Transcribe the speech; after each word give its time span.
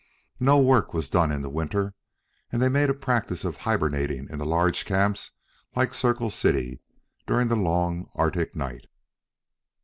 No 0.39 0.59
work 0.59 0.95
was 0.95 1.09
done 1.09 1.31
in 1.31 1.43
the 1.43 1.47
winter, 1.51 1.93
and 2.51 2.59
they 2.59 2.69
made 2.69 2.89
a 2.89 2.93
practice 2.95 3.45
of 3.45 3.57
hibernating 3.57 4.27
in 4.31 4.39
the 4.39 4.47
large 4.47 4.83
camps 4.83 5.29
like 5.75 5.93
Circle 5.93 6.31
City 6.31 6.79
during 7.27 7.49
the 7.49 7.55
long 7.55 8.09
Arctic 8.15 8.55
night. 8.55 8.87